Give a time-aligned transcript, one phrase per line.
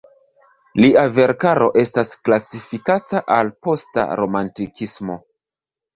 [0.85, 5.19] Lia verkaro estas klasifikata al posta romantikismo.